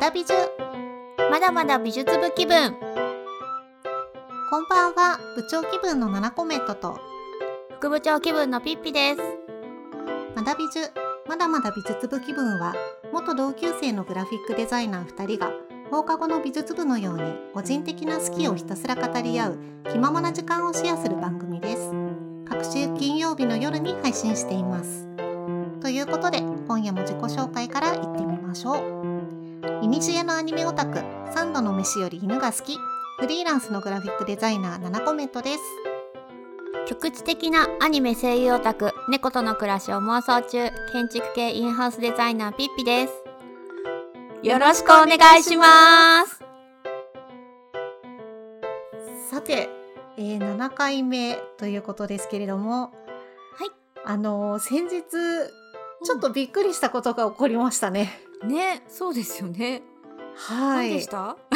[0.00, 0.32] だ美術
[1.30, 2.72] まだまだ美術部気分。
[2.72, 5.18] こんばんは。
[5.36, 6.98] 部長気分の7コメントと。
[7.72, 9.20] 副部長気分のピッピです。
[10.34, 10.90] まだ美術
[11.28, 12.74] まだまだ美術部気分は
[13.12, 15.52] 元同級生のグラフィックデザイナー2人が
[15.90, 19.58] 放課後の美術部のように個人的な好きをひたすら語り合う
[19.92, 21.92] 気ままな時間をシェアする番組です。
[22.48, 25.06] 各週金曜日の夜に配信しています。
[25.82, 28.76] ということで今夜も自己紹介からいってみましょ
[29.06, 29.09] う。
[29.82, 32.76] いにしえのアニメオタク3度の飯より犬が好き。
[33.18, 35.60] フリーランスのグラフィックデザイナー7コメントです。
[36.86, 43.12] 局地的なアニメ声優オタク猫との暮らしを妄想中建築系インハウスデザイナーピッピです。
[44.42, 46.40] よろしくお願いします。
[49.30, 49.70] さて、
[50.18, 52.92] えー、7回目ということですけれども
[53.54, 53.70] はい。
[54.04, 55.02] あのー先日
[56.02, 59.82] ちょっとびっくりしたことが起こりましたね、ねそうですよね。
[60.34, 60.88] はい。
[60.88, 61.36] 何でした？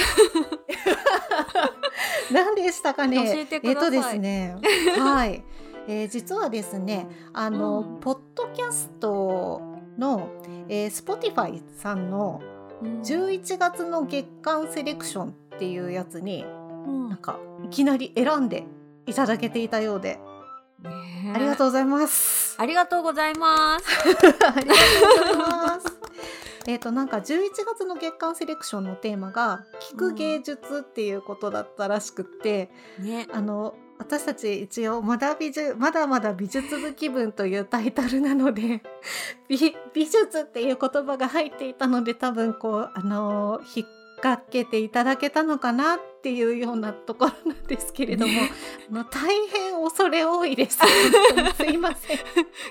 [2.32, 3.16] 何でしたかね？
[3.32, 3.94] 教えてください。
[3.96, 4.56] えっとですね。
[4.98, 5.44] はい、
[5.88, 8.00] えー実はですねあの、うん。
[8.00, 9.60] ポッドキャスト
[9.98, 10.28] の、
[10.68, 12.40] えー、Spotify さんの
[12.82, 16.44] 11月の月間セレクションっていうやつに
[16.86, 17.08] うん。
[17.08, 18.66] なんかいきなり選んで
[19.06, 20.18] いただけていたようで、
[20.82, 22.56] ねありがとうございます。
[22.58, 23.86] ありがとうございます。
[24.02, 24.60] ありがとうござ
[25.30, 25.86] います。
[26.66, 33.26] えっとなんか11月の月間セレクションのテーマが「聞く芸術」っていうことだったらしくって、ね。
[33.32, 38.82] あの私たち一応まだ美術まだまだ美術部気分というタイトルなので
[39.48, 43.86] 美美術っていう言葉が入っていたので多分こうあの引っ
[44.24, 48.50] 掛けていただけたのかなっていうようなところなんですけれども、ね。
[48.90, 50.78] あの大変恐れ多いです。
[51.58, 52.18] すいません。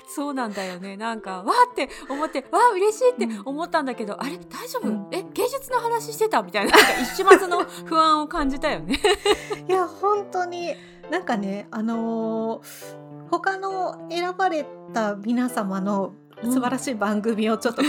[0.08, 0.96] そうなんだよね。
[0.96, 4.36] なんかわーって思ってわー嬉しいって思ったんだけど、あれ？
[4.38, 5.06] 大丈夫、うん。
[5.12, 6.42] え芸術の話してた？
[6.42, 6.72] みたいな。
[6.72, 8.98] なんか一瞬末の不安を感じたよね。
[9.68, 10.74] いや本当に
[11.08, 17.88] なんかねあのー他の選ばれた皆様の素晴らしい番組をちょっとこ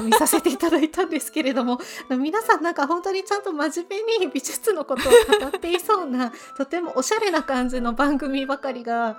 [0.00, 1.78] う、見させていただいたんですけれども
[2.10, 9.18] 皆さんなんか本当にちゃんと真面目に美術のことを語っていそうな とてもおしゃれな感じの番組ばかりが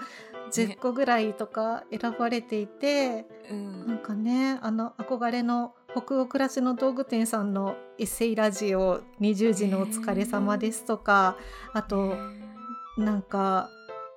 [0.52, 3.88] 10個ぐらいとか選ばれていて、うん。
[3.88, 11.38] なんかねあの憧れの北欧暮らしの道具店さんのエッセイラジオ20時のお疲れ様ですとか
[11.74, 12.16] あと
[12.98, 13.70] なんか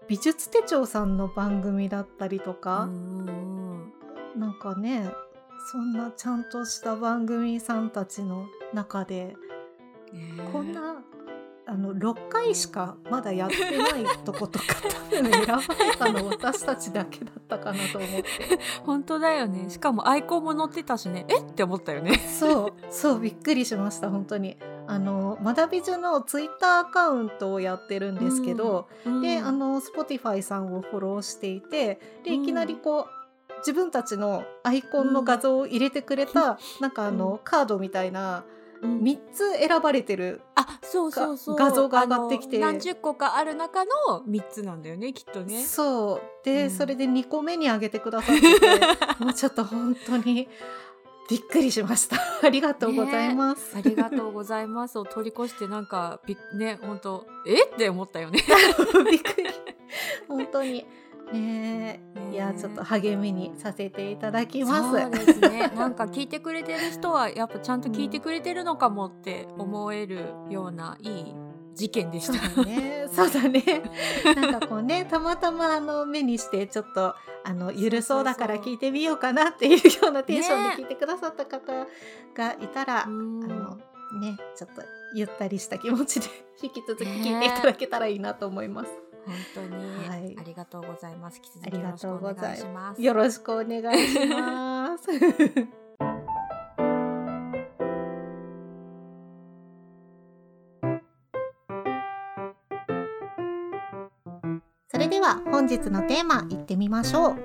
[0.08, 3.57] 美術手帳さんの番組だったりとうか、ん
[4.38, 5.10] なんかね
[5.70, 9.36] そんなちゃんとした番組さんたちの中で
[10.12, 11.02] ねこんな
[11.70, 14.64] あの6回しかまだやってないとことか
[15.10, 18.24] 多分選ばれたの私たちだけだったかなと思って。
[18.86, 19.68] 本当だよね。
[19.68, 21.26] しかもアイコンも載ってたしね。
[21.28, 21.40] え？
[21.40, 22.16] って思ったよね。
[22.16, 24.56] そう そうびっくりしました本当に。
[24.86, 28.88] あのまだ美女のツイッターアカウントをやってるんですけど、
[29.20, 33.17] であの Spotify さんをフォローしていてでいきなりこう、
[33.58, 38.44] 自分たちのアイコンの画像を入れてくれた、なんかあの、カードみたいな
[38.82, 39.00] うん。
[39.00, 41.56] 3つ選ばれてるあそうそうそう。
[41.56, 45.62] が画像が上がってきて何十個かある中の3つなんだよねきっとね。
[45.64, 46.44] そう。
[46.44, 46.70] で、うん。
[46.70, 48.80] それで2個目に上げてくださってて
[49.22, 50.48] もうちょっと本当に
[51.28, 52.16] びっくりしました。
[52.42, 54.98] ありがとうございます、ありがとうございます。
[54.98, 57.64] を通り越してなんかびね本当え？
[57.64, 58.40] って思ったよね。
[59.10, 59.50] びっくり。
[60.28, 60.86] 本当に
[61.32, 62.00] ね
[62.30, 71.34] えいやちょっと励みにさせていただきますそうですねなんか聞いてくれてる人はやっぱちゃんと聞いてくれてるのかもって思えるようないい
[71.78, 73.06] 事件でしただね。
[73.14, 73.62] そうだね。
[74.24, 77.14] なんかこうね、たまたまあの目にしてちょっと
[77.44, 81.86] あのゆるそうだから聞いてみようかなっていうようなテンションでね聞いてくださった方
[82.34, 83.76] がいたら、うんあの
[84.20, 84.82] ね、ちょっと
[85.14, 86.26] ゆったりした気持ちで
[86.60, 89.07] 引き続き聞いていただけたらいいなと思います。
[89.28, 95.06] 本当に、はいありがとうございます引き続きよろしくお願いしますよろしくお願いします。
[104.90, 107.36] それでは本日のテーマいってみましょう。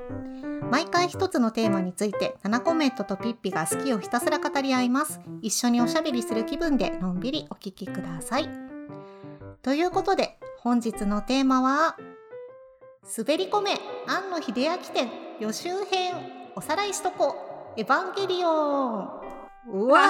[0.72, 5.20] 毎回一つのテーマについて7コメントとピッピが好きをひたすら語り合います。
[5.42, 8.50] 一緒におしゃべりする気分でのんびりお聞きください。
[9.62, 11.98] ということで本日のテーマは
[13.18, 13.72] 滑り込め
[14.08, 15.10] 庵野秀明展
[15.42, 16.14] 予習編
[16.56, 19.10] おさらいしとこエヴァンゲリオン。
[19.74, 20.08] うわー。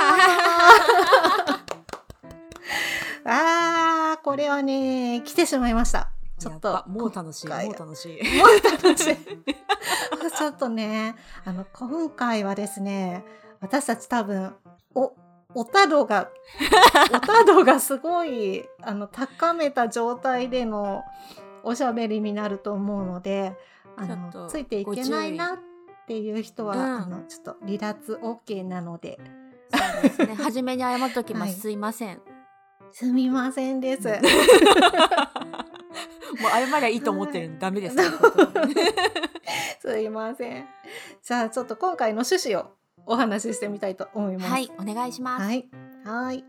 [3.26, 6.12] あーこれはね来てしまいました。
[6.38, 7.66] ちょっとやばもう楽しい今回。
[7.70, 8.38] もう楽しい。
[8.38, 9.18] もう楽しい。
[10.38, 11.16] ちょっとね
[11.46, 13.26] あの今回はですね
[13.60, 14.56] 私たち多分
[14.94, 15.14] お
[15.56, 16.30] おたどが
[17.14, 21.04] おたどがすごいあの高めた状態での
[21.64, 23.56] おしゃべりになると思うので
[23.96, 25.60] あのついていけないな
[26.04, 26.82] っていう人は、うん。
[26.82, 29.20] あのちょっと離脱 OK なので。
[29.74, 30.36] そうですね。
[30.44, 31.54] 初めに謝っときます、はい。
[31.54, 32.18] すいません。
[32.18, 32.24] も
[32.92, 34.10] すみませんです。
[34.10, 34.12] う
[36.42, 37.50] 謝りゃいいと思ってる。
[37.50, 37.98] んダメです
[39.80, 40.68] すいません。
[41.24, 42.72] じゃあちょっと今回の趣旨を
[43.06, 44.50] お話ししてみたいと思います。
[44.50, 45.68] はいお願いします、はい。
[46.06, 46.44] はい。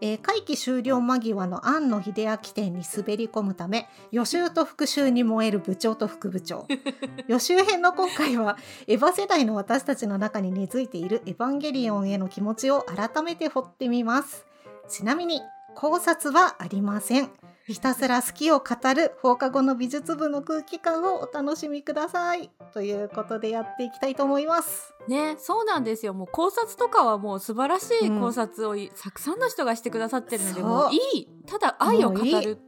[0.00, 6.66] えー会期終了間際の庵野秀明店に滑り込むため予習と復習に燃える部長と副部長
[7.28, 14.46] 予習編の今回はエヴァ世代の私たちの中に根付いているエヴァンゲリオンへの気持ちを改めて掘ってみます
[14.88, 15.42] ちなみに
[15.74, 17.30] 考察はありません
[17.72, 22.50] ひたすら好きを語る放課後の美術部の空気感をお楽しみください。
[22.72, 24.94] ということでやっていきたいと思います。
[25.08, 26.14] ねそうなんですよ。
[26.14, 31.28] もう考察とかはもう素晴らしい考察をいたくさんの人がしてくださってるので、もういい。
[31.46, 32.24] ただ愛を語る。
[32.24, 32.58] という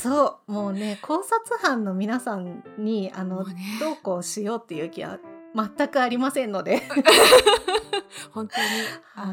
[0.00, 0.52] そう。
[0.52, 3.54] もうね考察班の皆さんにあの、ね。
[3.80, 5.18] どうこうしようっていう気は
[5.54, 6.82] 全くありませんので。
[8.32, 8.66] 本当に。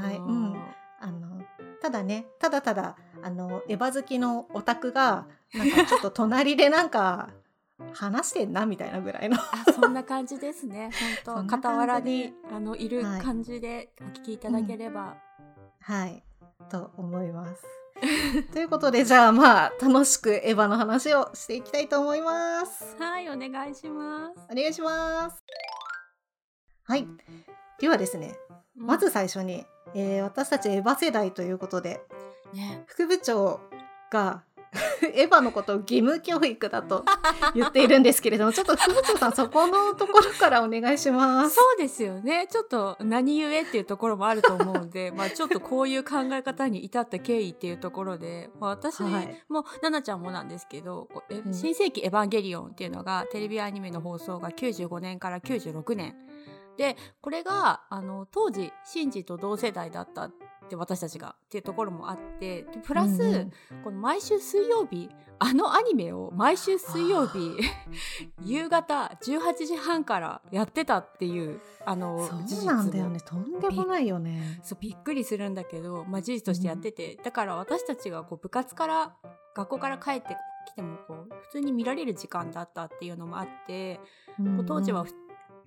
[0.01, 0.73] はいあのーうん。
[0.99, 1.43] あの
[1.81, 7.29] ただねただただあのエヴァ好きのオタクが なんかちょっと隣でなんか
[7.93, 9.37] 話してんなみたいなぐらいの。
[9.37, 10.91] あそんな感じですね。
[11.25, 13.21] そ 本当傍らにあのいるはい。
[13.21, 15.15] 感じでお聞きいただければ、
[15.81, 16.23] はい。
[16.69, 17.63] と思います。
[18.53, 22.95] ということでじゃあまあ楽しくエヴァの話をしていきたいと思います。
[22.97, 24.39] はいお願いします。
[24.51, 25.43] お願いします。
[26.85, 27.07] はい。
[27.79, 28.35] ではですね、
[28.75, 32.01] まず最初に、えー私たちエヴァ世代ということで、
[32.53, 32.83] ね。
[32.87, 33.59] 副部長
[34.11, 34.43] が
[35.13, 37.05] エヴァのことを義務教育だと
[37.53, 41.55] 言っているんですけれども、ちょっと副部長さんそこのところからお願いします。
[41.55, 42.47] そうですよね。
[42.49, 49.43] ちょっと何故っていうところもあると思うんで まあちょっとこういう考え方に至った経緯っていうところで、まあ、私はい。
[49.47, 51.07] も奈々ちゃんもなんですけど
[51.51, 56.15] 新世紀エヴァンゲリオン」っていうのがテレビアニメの放送が95年から96年。
[56.77, 60.31] でこれがあの当時シンジと同世代だったっ
[60.63, 61.35] て私たちが。
[61.45, 63.51] っていうところもあってでプラス、うんうん。
[63.83, 67.55] この毎週水曜日あのアニメを毎週水曜日
[68.43, 73.19] 夕方18時半からやってたっていうあの事そうなんだよね。
[73.19, 74.59] とんでもないよね。
[74.63, 79.15] そうびっくりするんだけど、まあ、事実としてやってて、だから私たちがこう部活から
[79.55, 83.99] 学校から帰ってきてもこう普通に見られる時間だったっていうのもあって、
[84.37, 85.11] こう当時はふ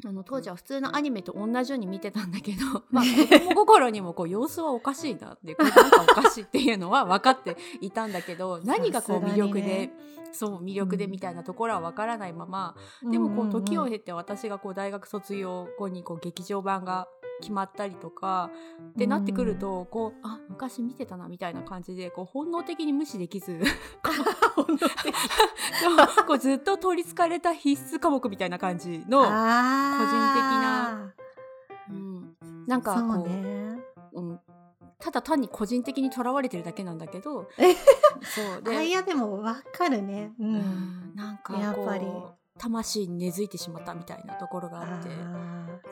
[0.05, 9.93] あの当時は普通のアニメと同じように見てたんだけど、 まあ、子供心にもこう様子はおかしいなってこれなんかおかしいっていうのは分かっていたんだけど 何がこう魅力で、ね。
[10.33, 12.77] そう魅力でみたいなところは分からないまま、
[13.11, 17.09] でもこう時を経て私がこう大学卒業後にこう劇場版が
[17.41, 18.51] 決まったりとか
[18.91, 23.61] ってなってくるとこうあ昔見てたなみたいな感じでこう本能的に無視できず
[26.27, 31.13] こうずっと取りつかれた必須科目みたいな感じの、あ
[31.89, 32.37] うん、
[32.67, 33.79] なんーかこうね。
[34.13, 34.41] うん、
[34.99, 37.49] ただ単に個人的にとらわれてるだけなんだけど
[38.23, 40.33] そうあいで、やでもわかるね。
[40.39, 40.43] う。
[40.43, 40.55] うん。
[40.55, 42.07] ん、なんかこやっぱり。
[42.07, 42.11] う
[42.59, 45.11] 魂に根付いてしまったみたいなところがあって。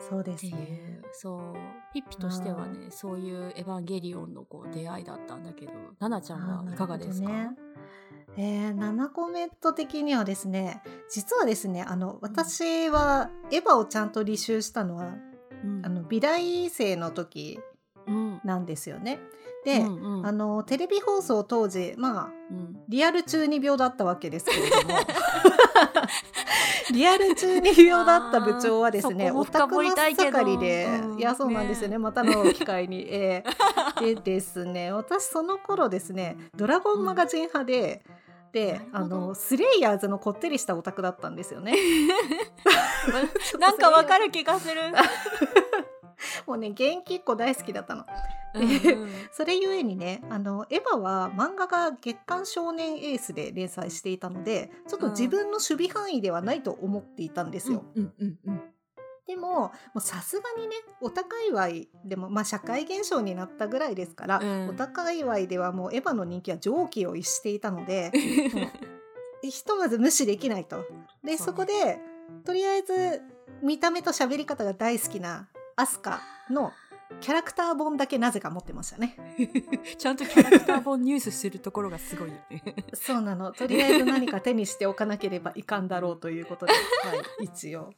[0.09, 1.01] そうですね。
[1.11, 1.53] そう
[1.93, 7.29] ピッピとしてはねそういうエヴァンゲリオンのこう出会いだったんだけど奈々ちゃんはいかがですか、
[8.37, 15.13] えー、7コメント的にはですね実はですねあの私はエヴァをちゃんと履修したのは
[15.63, 15.85] うん。
[15.85, 17.59] あの美大生の時
[18.07, 18.41] うん。
[18.43, 19.19] なんですよね。
[19.65, 20.27] で、うんうん。
[20.27, 22.77] あのテレビ放送当時まあうん。
[22.87, 24.95] リアル中二病だったわけですけれども
[26.91, 30.37] リアル中二病だった部長はですねオタク深掘りたいけど。
[30.37, 31.19] 真っ盛りで、うん。
[31.19, 31.97] いやそうなんですよね。
[31.97, 33.55] またの機会に、えー
[34.15, 38.03] でですね私その頃ですねドラゴンマガジン派で、
[38.51, 39.27] であなるほど。
[39.27, 41.75] のスレイヤーズのこってりしたオタクだったんですよね。
[43.59, 44.81] なんかわかる気がする。
[46.45, 48.05] もうね元気っ子大好きだったの。
[48.55, 49.09] うんうん。
[49.31, 57.83] それゆえにねあのエヴァは漫画が月刊少年エースで連載していたのでちょっと自分の守備範囲ではないと思っていたんですよ。
[57.95, 58.61] うんうんうん
[59.27, 64.69] でももうさすがにねお高いわいでもまあ社会現象になったぐらいですから、うん。
[64.69, 68.11] お高いわいではもうエヴァの人気は上気を逸していたので
[69.41, 70.85] ひとまず無視できないと。
[71.23, 71.99] でそ,、こで
[72.43, 73.21] とりあえず
[73.61, 76.71] 見た目と喋り方が大好きなアスカの
[77.19, 79.15] キャラクター本だけなぜか持ってましたね。
[79.97, 82.63] ちゃんとキャラクター本ニュースするところがすごいよね。
[82.93, 83.51] そうなの。
[83.51, 86.73] とりあえず何か手にしておかなければいかんだろうということで、
[87.05, 87.93] はい、一応。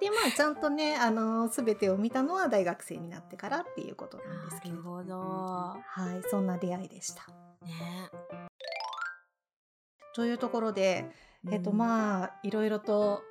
[0.00, 5.18] でまあちゃんとねあの全てを見たのは大学生になってからっていうことなんですけどなるほど。
[5.18, 5.82] は
[6.14, 7.26] いそんな出会いでした。
[7.64, 8.10] ね。
[10.14, 11.10] というところで、
[11.50, 13.22] えっとあ、まあいろいろと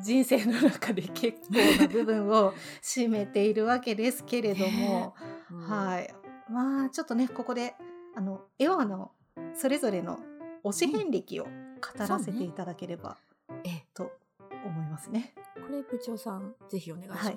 [0.00, 5.14] 人生の中で結構な部分を占めているわけですけれども、
[5.50, 5.70] い。
[5.70, 6.14] はい
[6.50, 7.74] まあちょっとねここで
[8.16, 9.12] あのエワの
[9.54, 10.18] それぞれの
[10.64, 11.50] 推し遍歴を語
[11.98, 13.16] らせていただければ
[13.64, 14.12] え、と
[14.64, 15.34] 思いますね。
[15.54, 17.30] これ部長さんぜひお願いします。
[17.30, 17.36] よ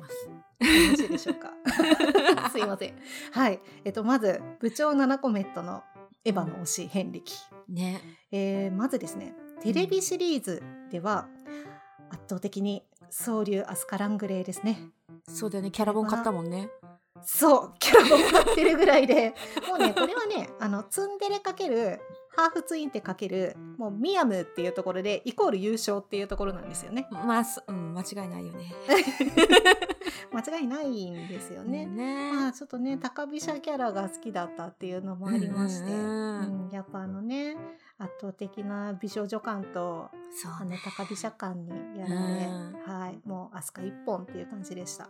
[0.91, 1.51] ろしいでしょうか。
[2.51, 2.95] すいません。
[3.31, 3.59] はい。
[3.85, 5.83] えっとまず部長7コメットの
[6.23, 7.33] エヴァの推し遍歴。
[7.67, 8.01] ね。
[8.31, 11.27] えーまずですねテレビシリーズでは
[12.11, 14.89] 圧倒的に総流アスカラングレーですね。
[15.27, 15.71] そうだよね。
[15.71, 16.69] キャラボン買ったもんね。
[17.23, 19.35] そうキャラも買ってるぐらいで
[19.67, 21.99] もうねこれはねあのツンデレかける
[22.35, 27.07] ハーフツインテかけるもうミヤムっていうところでイコール優勝っていうところなんですよね。
[27.11, 28.73] まあ、そうん、間違いないよね。
[30.31, 31.85] 間違いないんですよね。
[31.85, 32.31] ね。
[32.31, 37.57] まあちょっとね高飛車キャラが好きだったっていうのもありまして、うんやっぱあのね
[38.01, 40.79] 圧倒的な美少女感とそうね。
[40.83, 42.73] 高飛車感にやられ、うん。
[42.85, 45.09] はいもう飛鳥一本っていう感じでした。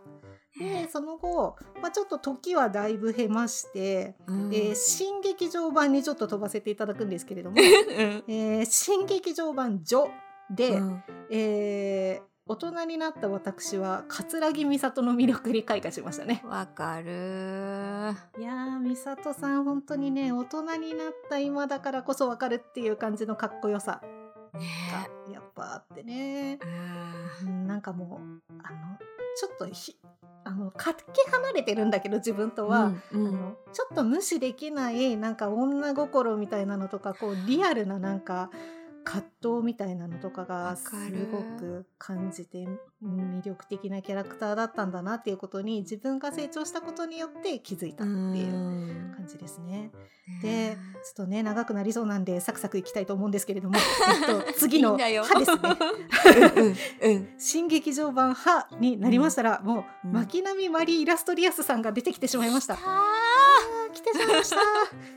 [0.58, 4.54] でねその後、まあ、ちょっと時はだいぶ経まして、うん。
[4.54, 8.24] えー新劇場版にちょっと飛ばせていただくんですけれども、うん。
[8.28, 10.08] えー新劇場版「ジョ」
[10.54, 11.02] で、うん。
[11.30, 16.42] えー大人になった私は桂木美里の魅力に開花しましたね。
[16.44, 18.12] わかるー。
[18.40, 24.02] いやー美里さん本当にね大人になった今だからこそわかるっていう感じのかっこよさ
[24.54, 24.60] ね
[25.28, 26.58] がやっぱあってね。
[27.42, 28.98] うんうんなんかもうあの
[29.36, 29.96] ちょっとひ
[30.44, 38.50] あのかけ離れてるんだけど自分とは、うんうんあのちょっと無視できないなんか女心みたいなのとかこうリアルななんか
[39.04, 40.90] 葛藤みたいなのとかがす
[41.30, 42.66] ごく感じて
[43.02, 48.58] うん魅力的なキャラクターだったんだなっていうことに自分が成長したことによって気づいたっていうう
[49.10, 49.14] ん。
[49.16, 49.90] 感じですね。
[50.42, 55.60] ねでちょっとね長くなりそうなんでサクサクいきたいと思うんですけれども、えっと、 次の歯ですね。
[56.56, 56.76] うんうん
[57.16, 57.28] うん。
[57.38, 60.12] 新劇場版「歯」になりましたら、もう、うん。
[60.12, 62.78] 巻波マリー・イラストリアスさんが出てきてしまいました。
[63.92, 64.56] 来てしまいました、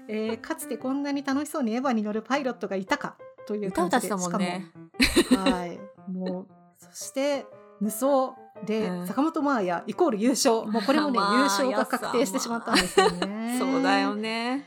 [0.07, 3.15] えーかつてこんなに楽しそうにエヴァに乗るパイロットがいたか
[3.47, 4.71] という感じで歌歌ってたもんね。
[4.99, 5.79] しかもはい。
[6.11, 6.47] もう
[6.77, 7.45] そして
[7.79, 8.35] 無双
[8.65, 9.07] で、うん。
[9.07, 10.65] 坂本真綾イコール優勝。
[10.67, 13.57] もうこれもね、まあ優勝が確定してしまったんですよね。
[13.59, 14.65] そうだよね。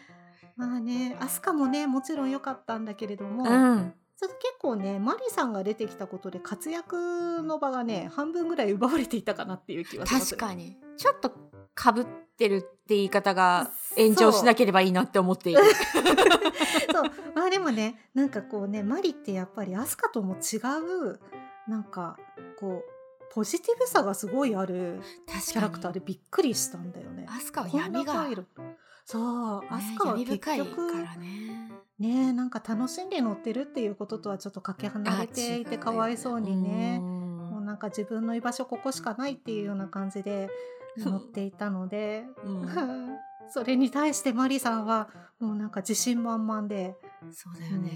[0.56, 3.94] まあね飛鳥もねもちろん良かったんだけれども、うん。
[4.16, 10.76] ちょっと結構ねマリさんが出てきたことで活躍の場がね半分ぐらい奪われていたかなっていう気はします確かに。
[10.97, 11.32] ちょっと
[11.75, 12.06] かぶ
[12.38, 15.61] ってるって言い方が炎上しなければいいなって思っている。
[16.92, 17.02] そう。
[17.35, 21.18] まあでもねなんかこうねマリってやっぱりアスカとも違う
[21.66, 22.16] なんか
[22.57, 27.26] こうポジティブさがすごいある確キャラクターでびっくりしたんだよね。
[27.28, 28.28] アスカは闇が、
[29.04, 29.62] そう。
[29.68, 31.73] アスカは結局らね。
[31.99, 37.00] ねなんか楽しんで乗ってるっていうこととはちょっとかけ離れていてかわいそうにね。
[37.00, 40.49] もうなんか自分の居場所ここしかないっていうような感じで
[40.99, 43.17] 乗っていたので、うん。
[43.50, 45.09] それに対してマリさんは
[45.40, 46.97] もうなんか自信満々で、
[47.31, 47.90] そうだよね、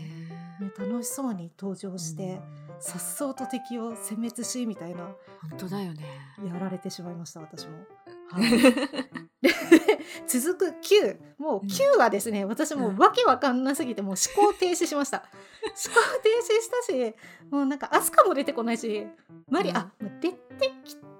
[0.60, 2.40] ね、楽しそうに登場して
[2.80, 5.04] さっそうと敵を殲滅しみたいな。
[5.40, 6.04] 本当だよね。
[6.44, 7.72] やられてしまいました私も。
[8.30, 8.50] はい。
[10.26, 15.18] 続く9もう9はですね、私もうわけわかんなすぎてもう思考停止しました。
[15.62, 17.14] 思考停止したし
[17.50, 19.06] もうなんかアスカも出てこないし
[19.50, 19.76] マリ、うん。
[19.76, 20.38] あ出て
[20.84, 21.11] きうん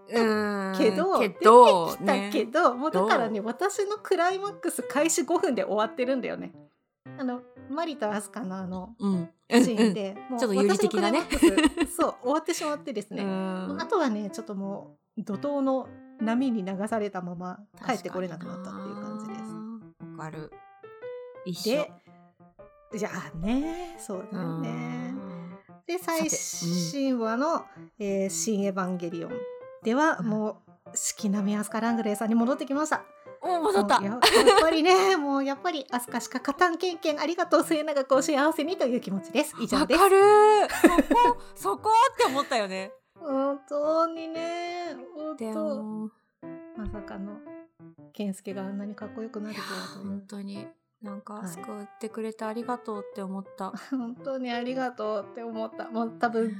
[0.78, 6.52] けど、けど出てきたけど、もうだからね私のクライマックス開始5分で終わってるんだよね。
[7.18, 9.30] あのマリとアスカのあのうん。
[9.50, 11.20] シーンで、もうちょっと有利的なね。
[11.94, 15.88] そう終わってしまってですうね、んあとはねちょっともう怒涛の
[16.20, 19.40] 波に流されたまま帰ってこれなくなったっていう感じです。
[19.40, 20.50] すわかる。
[21.44, 21.86] 一緒。
[22.92, 25.14] でじゃあねそうだよね。
[25.86, 27.64] で最新話の、
[27.98, 29.32] えー新エヴァンゲリオン」
[29.82, 30.26] では、うん。
[30.26, 30.56] もう
[30.94, 33.04] 四季並みアスカラングレーさんに戻ってきました。
[33.40, 34.00] お戻った。
[34.00, 39.54] もうややっぱりね もうやっぱりアスカしか勝たんけんけんありがとう末永くお幸せにという気持ちです。
[39.60, 40.00] 以上です。
[40.00, 40.20] わかる
[40.76, 42.92] そこ そこって思ったよね。
[43.18, 44.96] 本当にね。
[45.36, 45.82] で本当。
[45.82, 46.10] も
[46.76, 47.38] まさかの
[48.12, 50.66] 健介があんなにかっこよくないるやとは本当に
[51.02, 51.22] なんはい。
[51.22, 55.88] か救ってくれてありがとうって思った、 本当にありがとうって思った。
[55.90, 56.56] もう多分うん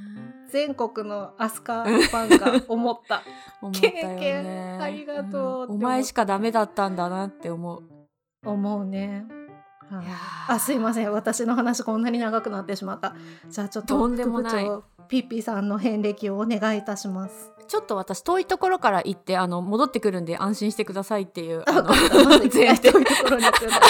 [0.48, 3.22] 全国のアスカ ファンが思った。
[3.62, 5.72] 思ったよ経験ねありがとうって思った。
[5.72, 5.76] ん。
[5.76, 7.82] お前しかダメだったんだなって思う。
[8.44, 9.26] 思うね。
[10.48, 11.12] あすいません。
[11.12, 13.14] 私の話こんなに長くなってしまった。
[13.48, 14.70] じゃあちょっととんでもない
[15.12, 17.52] ピッピさんの遍歴をお願いいたします。
[17.68, 23.82] ちょっと私遠いところから行ってあの戻ってくるんで安心してくださいっていうあのまず 前提遠いところに行くんだね。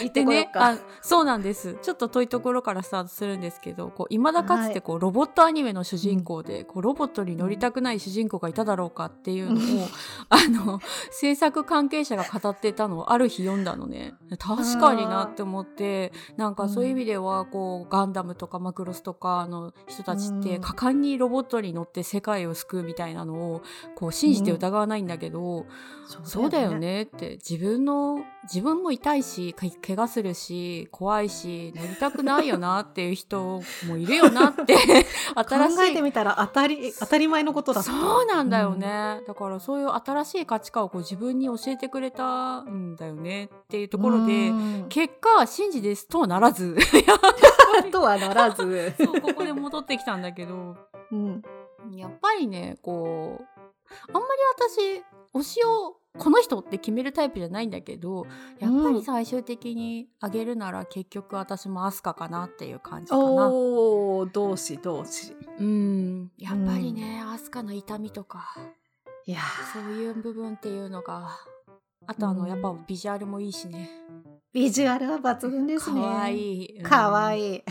[0.00, 0.74] 行ってでこようか。
[0.74, 1.76] ねあそうなんです。
[1.82, 9.88] ちょっと遠いところからスタートするんですけどこう未だかつてこう、ロボットアニメの主人公で、こうロボットに乗りたくない主人公がいただろうかっていうのを、
[10.28, 10.80] あの
[11.10, 14.14] 制作関係者が語っていたのをある日読んだのね。
[14.38, 20.62] 確かになって思ってなんかそういう意味ではこうガンダムとかマクロスとかの人たちってうん。
[20.62, 23.62] 果敢にロボットに乗って世界を救うみたいなのを
[23.94, 25.66] こう信じて疑わないんだけど、
[26.24, 26.78] そうだよ。
[26.78, 34.74] ねって自分の自分も痛いしか怪我するし怖いし乗りたくないよなっていう人もいるよなって
[35.34, 37.90] 新しい考えてみたら当たり当たり前のことだった。
[37.90, 46.76] そうなんだよね、だからそういう新しい価値観をこう自分に教えてくれたんだよねっていうところでうん結果真じですとはならず
[47.92, 48.92] とはならず。
[48.98, 50.76] そうここで戻ってきたんだけど
[51.12, 51.42] うん。
[51.94, 53.44] やっぱりねこう
[54.08, 54.24] あんまり
[54.68, 55.02] 私
[55.34, 58.26] 推しをこの人って決めるタイプじゃないんだけど
[58.58, 63.22] やっぱり最終的にあげるなら結局私もアスカかなっていう感じかな。
[63.22, 65.34] おお、同志同志。
[65.58, 68.54] うんやっぱりね、アスカの痛みとか
[69.24, 69.38] いや
[69.72, 71.30] そういう部分っていうのが
[72.06, 73.88] あとあの、うんやっぱビジュアルもいいしね
[74.52, 76.02] ビジュアルは抜群ですね。
[76.02, 76.62] かわいい。
[76.64, 77.52] い、かわいいい。
[77.52, 77.62] ね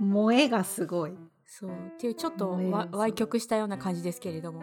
[0.00, 1.16] 萌えがすごい。
[1.46, 4.62] そうっていうちょっとわ歪曲したような感じですけれども、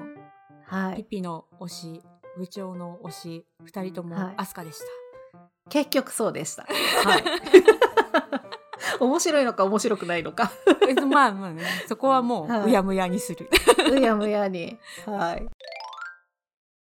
[0.65, 0.97] はい。
[0.97, 2.01] ピピの推し
[2.39, 6.63] 部長の推し二人ともはいアスカでした、結局そうでした。
[7.03, 7.23] はい。
[8.99, 10.51] 面白いのか面白くないのか。
[10.87, 13.49] え まあまあねそこはもはいうやむやにする、
[13.91, 14.79] うやむやに。
[15.05, 15.47] はい。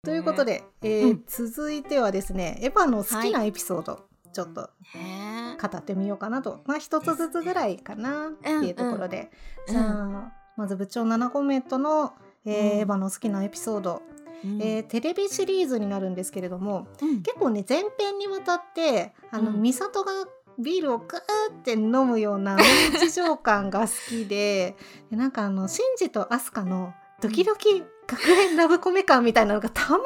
[0.04, 6.62] ということで、えーうん続いてはですね、エヴァの好きなエピソード、ちょっとね語ってみようかなと。
[6.66, 9.32] まあ、一つずつぐらいかなっていうところで。
[9.68, 12.14] うんじゃあ、まず部長7コメントの、
[12.46, 14.02] えーうんエヴァの好きなエピソード、
[14.44, 17.22] えーテレビシリーズになるんですけれども、うん。
[17.22, 19.62] 結構ね前編にわたってあの、うん。
[19.62, 20.12] 美里が
[20.60, 24.76] ビールをグーって飲むような日常感が好きで
[25.10, 30.04] でなんかあのシンジとアスカのドキドキ学園ラブコメ感みたいなのがたまに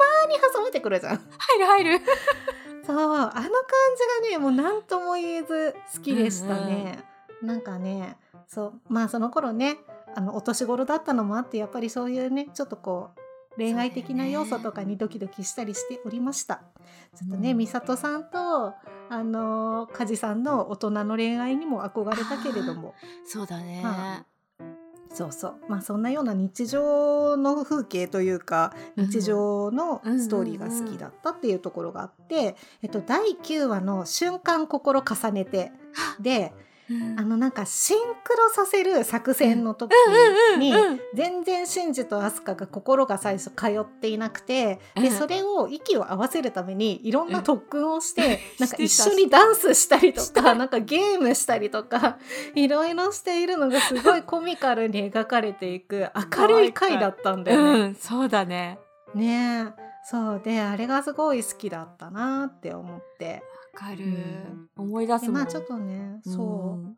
[0.54, 1.16] 挟まってくるじゃん。
[1.16, 2.00] 入る入る。
[2.86, 7.04] そうあの感じがねもう何とも言えず好きでしたね。
[7.42, 9.78] なんかねそうまあその頃ね
[10.14, 13.20] あのお年頃だったのもあってやっぱりそういうねちょっとこう
[13.56, 16.62] 恋愛的な要素とかにドキドキしたりしておりました。
[17.16, 17.58] ちょっとね、うん。
[17.58, 18.74] 美里さんと
[19.08, 22.94] あの梶さんの大人の恋愛にも憧れたけれども。
[23.24, 24.24] そうだね、は
[25.12, 25.54] そうそう。
[25.68, 29.06] まあそんなような日常の風景というかうん。
[29.06, 35.72] 日常のストーリーが好きだったっていうところがあって、えっと、第9話の「瞬間心重ねて」
[36.20, 36.65] でうん
[37.18, 39.90] あのなんかシンクロさせる作戦の時
[40.58, 40.72] に
[41.14, 45.10] 全然シンジとアスカが心が最初通っていなくてでうん。
[45.10, 52.18] それを息を合わせるためにいろんな特訓をして なんか一緒にダンスしたりとかなんかゲームしたりとか
[52.54, 57.80] いろいろしているのがすごいコミカルに描かれていく明るい回だったんだよね。
[57.80, 58.78] うん、そうだね。
[59.14, 59.86] ねえ。
[60.04, 60.40] そう。
[60.44, 63.42] であれがすごい好きだったなって思って。
[63.42, 64.68] わかる、うん。
[64.76, 65.34] 思い出すもん。
[65.34, 66.96] でまあちょっとねそう、ん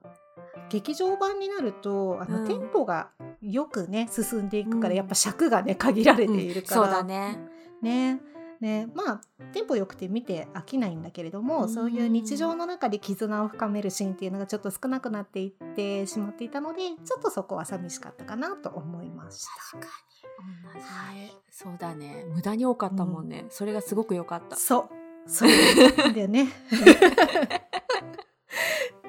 [0.71, 2.47] 劇場版になるとあの、うん。
[2.47, 3.11] テンポが
[3.43, 4.97] よくね進んでいくから、うん。
[4.97, 7.39] やっぱ尺がね限られているから、そうだね。
[7.83, 8.21] ね。
[8.61, 8.89] ね。
[8.95, 9.21] まあ
[9.53, 11.69] テンポよくて見て飽きないんだけれども、うん。
[11.69, 19.51] そういう日常の中で絆を深めるシーンっていうのがちょっと少なくなっていってしまっていたのでちょっとそこは寂しかったかなと思いました。
[19.79, 20.09] 確かに。
[20.73, 22.25] 同じ、そうだね。
[22.33, 24.57] 無駄に多かったもんね、それがすごく良かった。
[24.57, 24.98] そう
[25.29, 25.51] そう
[25.97, 26.49] なんだよね。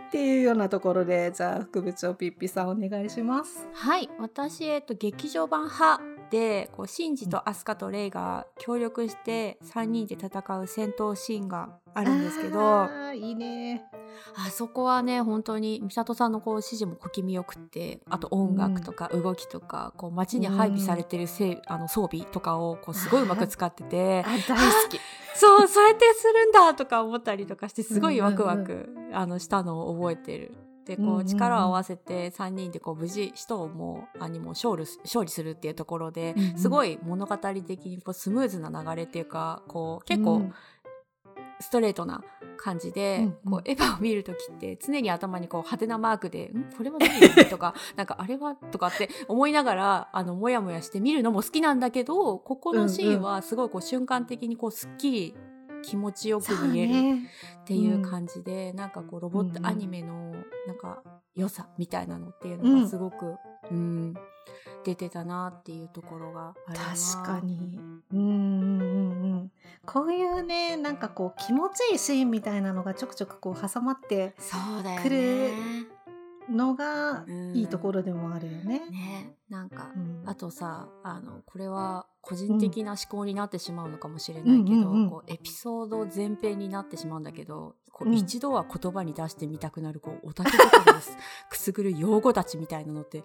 [0.10, 3.68] っていうようなところでじゃあ副部長ピッピさんお願いします。
[3.74, 13.84] はい私、えっと、劇場版派でこうシンジとアスカとレイが協力して3人で戦う戦闘シーンがあるんですけどいいね。
[14.52, 25.00] そこはね本当に美里さんのこう指示も小気味よくってあと音楽とか動きとか、こう街に配備されてるせい、あの装備とかをこうすごいうまく使ってて あ大好き。
[25.36, 30.69] そうそうやってするんだとか思ったりとかしてすごいワクワうんク、あのしたのを覚えてる。
[30.90, 40.54] でこう力を合わせて3人でこう無事使徒をもうあにも勝利す勝利するっていうところですごい物語的にこうスムーズな流れっていうかこう結構うん。
[41.62, 42.24] ストレートな
[42.56, 46.72] 感じで、こうエヴァを見る時って常に頭にこう派手なマークで「ん？
[46.78, 47.20] これは何?」
[47.52, 55.36] とか「なんかあれは?」とかって思いながらあのモヤモヤして見るのも好きなんだけどここのシーンはすごいこう瞬間的にこうすっきり
[55.82, 57.30] 気持ちよく見えるね。
[57.62, 60.29] っていう感じで、なんかこうロボットアニメの
[60.68, 61.04] なんか
[61.36, 63.36] 良さみたいなのっていうのがすごく、
[63.72, 63.80] うん、う
[64.12, 64.14] ん
[64.84, 67.80] 出てたなっていうところが確かに。
[68.12, 69.52] うんうんうんうん。
[69.86, 75.52] こういうねなんかこう気持ちいいシーンみたいなのがちょくちょくこう挟まってそうだよくるね
[76.50, 78.82] のがうんいいところでもあるよね。
[78.90, 79.36] ね。
[79.50, 80.24] なんか、うん。
[80.26, 85.10] あとさあのこれは個人的な思考になってしまうのかもしれないけど、うんうんうん。
[85.10, 91.18] こうエピソード前編になってしまうんだけどこううん一度は言葉に出してみたくなるこうオタク心です
[91.50, 93.24] くすぐる用語たちみたいなのって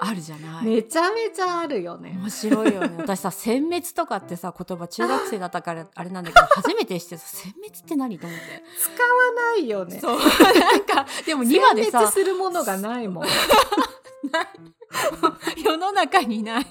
[0.00, 0.64] あるじゃない。
[0.64, 2.16] めちゃめちゃあるよね。
[2.20, 8.44] 面白いよね 私さ殲滅とかってさ言葉中学生だったからあれなんだけど初めてしてさ殲滅って何と思って、
[8.80, 8.98] 使わ
[9.34, 9.98] ないよね。
[9.98, 13.24] そうなんかでも2話で殲さ滅するものがないもん。
[15.64, 16.66] 世の中にない。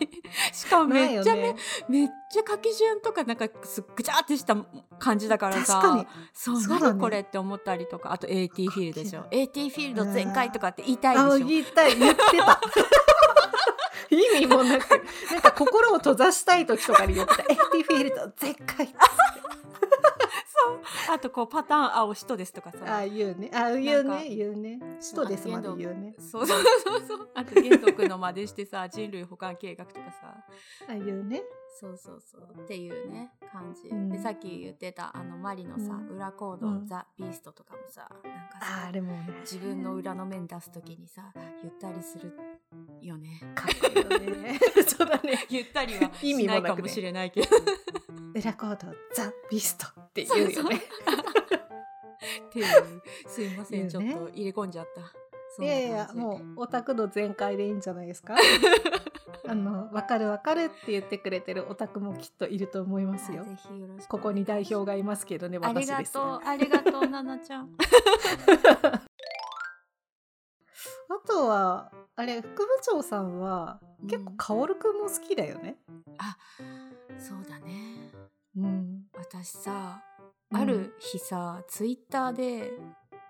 [0.52, 1.56] しかもめっちゃめ,、ね。
[1.88, 4.56] めっちゃ書き順とかなんかすぐちゃってした
[5.00, 5.80] 感じだからさ。
[5.82, 6.08] 確かに。
[6.34, 6.92] そうそうだね。
[6.94, 8.12] 何これって思ったりとか。
[8.12, 9.26] あと AT フィールドでしょ。
[9.32, 11.46] AT フィールド全開とかって言いたいあでしょ。
[11.46, 11.98] 言いたい。
[11.98, 12.60] 言ってた。
[14.10, 14.90] 意味もなく。
[15.32, 18.28] なんか心を閉ざしたい時とかに言ってた「エティフィールド
[20.80, 22.98] 絶海」あとこうパターン青人ですとかさ。
[22.98, 23.52] あ言うね。
[23.54, 24.30] あ言うね。
[24.30, 24.80] 言うね。
[25.00, 26.16] 使徒ですまで言うね。
[26.20, 27.30] そうそうそうそう。
[27.34, 30.36] あと玄徳の真似してさ人類保管計画とかさ。
[30.90, 31.44] あ言うね
[31.80, 32.42] そうそうそう。
[32.64, 34.10] っていうね感じ、うん。
[34.10, 36.16] でさっき言ってたあのマリのさ、うん。
[36.16, 36.88] 裏コード、うん。
[36.88, 39.30] ザ・ビーストとかもさなんかあさあれもね。
[39.42, 41.32] 自分の裏の面出す時にさ
[41.64, 42.34] ゆったりする
[43.02, 43.42] よね。
[43.54, 44.60] かっこいいよね。
[44.88, 45.46] そうだね。
[45.50, 47.48] ゆったりは 意し味もないかもしれないけど。
[48.34, 50.76] 裏コードザ・ビストって言うよね。
[52.48, 53.02] っていう。
[53.28, 55.02] すいません、ちょっと入れ込んじゃった。
[55.64, 58.36] いやいやもうオタクの全開でいいんじゃないですか？
[59.48, 63.44] あの分かる分かるって言ってくれてるオタクもきっといると思いますよ。
[63.44, 66.14] ぜひよろしくここに代表がいますけどねあり私です。
[66.14, 67.70] がとうありがとうななちゃん。
[71.10, 75.78] あとはあれ副部長さんはうん結構カオルくんも好きだよね。
[76.18, 76.38] あ
[77.18, 78.12] そうだね。
[78.56, 79.04] うん。
[79.14, 80.04] 私さ
[80.54, 82.72] ある日さ、ツイッターで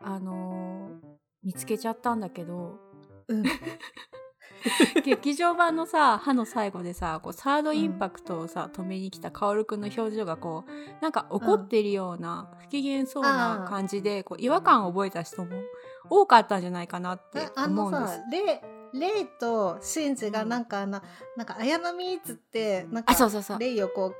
[0.02, 2.78] あのー見つけちゃったんだけど。
[3.30, 3.44] うん。
[5.04, 15.52] 劇場版のさ歯の最後でさこうサードインパクトをさ、止めに来た薫くんの表情がこうなんか怒ってるような、不機嫌そうな感じでこう違和感を覚えた人も
[16.10, 18.16] 多かったんじゃないかなってああの思うんです。
[18.16, 18.78] さ。
[18.94, 21.02] レイとシンジがなんかあの
[21.36, 23.60] なんか綾波っつってなんかあそうそうそう。
[23.60, 24.14] レイをこ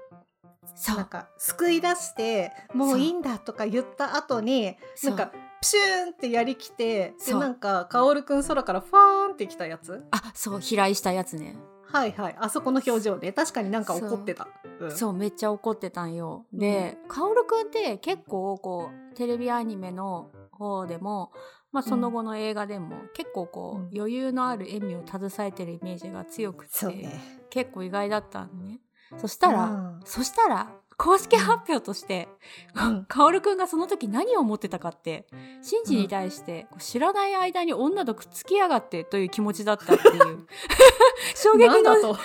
[0.76, 0.96] そう。
[0.96, 10.04] うなんか救い出してもういいんだとか言った後になんかプシューンってやりきてでなんか薫くん空からファーンってきたやつ？
[10.12, 14.48] あそう飛来したやつねはいはいあそこの表情で確かになんか怒ってた。
[14.80, 16.46] うんそうめっちゃ怒ってたんよ。
[16.54, 21.32] で、カオルくんって結構こうテレビアニメの方でも、
[21.72, 27.20] まあ、その後の映画でも、結構こう、うん余裕のある笑みを携えてるイメージが強くて、ね。
[27.50, 28.80] 結構意外だったのね。
[29.18, 32.28] そしたら、うんそしたら公式発表として、
[32.74, 33.06] うん。
[33.06, 35.28] カオルくんがその時何を思ってたかって
[35.62, 40.48] シンジに対して、こう知らない間に女とくっつきやがってという気持ちだったっていう
[41.38, 41.96] 衝撃の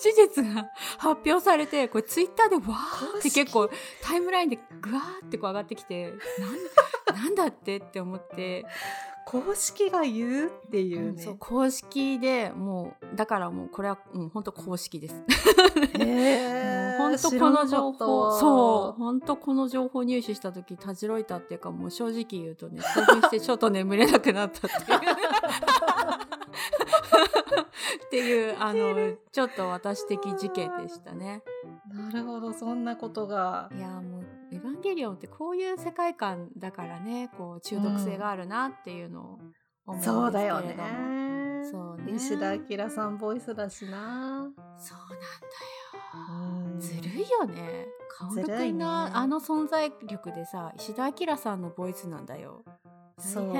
[0.00, 6.14] 事実が発表されてこれツイッターでわーって結構タイムラインでグワーってこう上がってきて
[7.12, 8.64] なんなんだってって思って、
[9.24, 11.22] 公式が言うっていうね。
[11.22, 15.14] そう公式でもうだからもうこれは、うん、本当公式です。
[15.98, 25.00] へー 本当この情報知そう本当この情報入手した時たじろいたっていうかもう正直言うとね興奮してちょっと眠れなくなったっていう
[28.06, 31.42] っていうあのちょっと私的事件でしたね。
[31.90, 33.70] らなるほどそんなことが。
[33.76, 41.62] いやもう「エヴァンゲリオン」ってこういう世界観だからねこう中毒性があるなっていうのを思うんですけれども、そうだよね。
[41.70, 42.12] そうね。
[42.16, 44.50] 石田明さんボイスだしな。
[44.78, 46.74] そうなんだうん。
[46.74, 47.86] よずるいよね。
[48.10, 48.68] 薫ずるいね。
[48.68, 52.64] 君のあの存在力でさ石田明さんのボイスなんだよ。
[53.18, 53.52] そう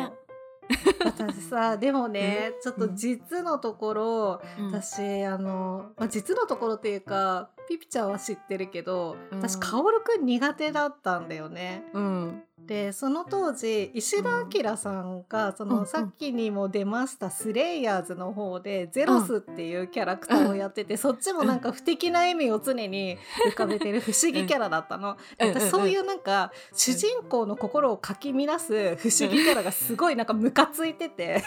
[1.04, 4.66] 私さでもねちょっと実のところ、うん。
[4.72, 9.38] 私あの、まあ、実のところっていうかピピちゃんは知ってるけどうん。
[9.38, 11.84] 私薫くん苦手だったんだよね。
[11.92, 23.18] うんでその当時石田明さんが、その、さっきにも出ましたスレイヤーズの方でゼロスっていうキャラクターをやってて、そっちもなんか不敵な笑みを常に
[23.50, 25.16] 浮かべてる不思議キャラだったの。
[25.40, 25.48] うん。
[25.48, 31.42] 私そういうなんか主人公の心をかき乱す不思議キャラがすごいなんかムカついてて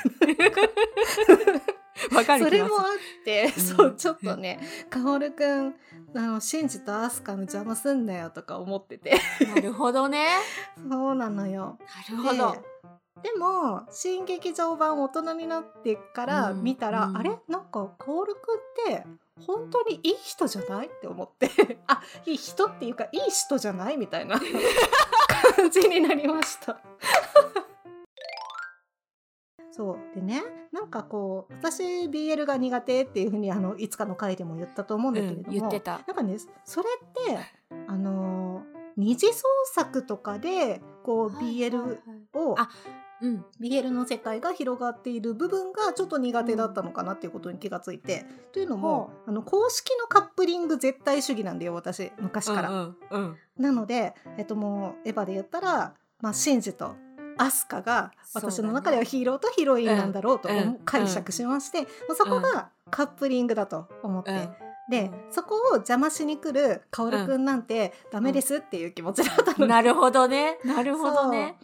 [2.16, 2.86] わかるそれもあっ
[3.24, 3.64] て、うん。
[3.64, 5.76] そうちょっとね薫くん
[6.16, 9.20] あのシンジとアスカの邪魔すんなよとか思ってて。
[9.56, 10.28] なるほどね。
[10.90, 11.78] そうなのよ。
[12.10, 12.52] なるほど。
[12.54, 12.76] で
[13.24, 17.18] でも新劇場版大人になってから見たら、うん。
[17.18, 17.32] あれ？
[17.48, 19.06] なんか薫くんって
[19.48, 20.88] 本当にいい人じゃない？
[20.88, 21.50] って思って。
[21.88, 23.98] あいい人っていうかいい人じゃない？
[23.98, 24.40] みたいな。
[25.56, 26.78] 感じになりました。
[29.76, 30.16] そう。
[30.16, 36.02] でねなんかこう私 BL が苦手っていうふうにあのいつかの回でも言ったと思うんだけれども、言ってた。
[36.08, 37.38] なんかねそれって
[37.88, 38.64] あの
[38.96, 41.98] 二次創作とかでこう BL
[42.34, 42.70] を、あ
[43.22, 52.70] うん、BL の世界が広がっている部分がちょっと苦手だったのかなっていうことに気がついて、というのもあの公式のカップリング絶対主義なんだよ私昔から。
[52.70, 53.38] うんうんうん。
[53.58, 56.96] なので、えっと、もうエヴァで言ったら、まあ、シンジと
[57.38, 60.50] アスカが私の中ではヒーローとヒロインなんだろうと
[60.86, 64.32] 解釈しまして、まあそこがカップリングだと思って。
[64.32, 64.50] うん。
[64.90, 70.60] で、そこを邪魔しに来る薫くんなんてダメですっていう気持ちだったの、 なるほどね。
[70.64, 71.58] なるほどね。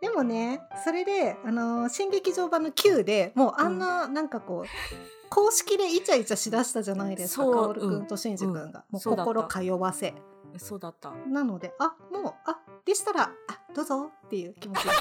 [0.00, 8.72] でもねそれで、あのー新劇場版の Q でもうあんな、なんかこう公式でイチャイチャしだしたじゃないですか薫くんとシンジくんが、うん。
[8.72, 10.14] もう心通わせ。
[10.56, 11.12] そうだった。
[11.28, 13.30] なのであもうあでしたらあ
[13.74, 14.98] どうぞっていう気持ちどうぞ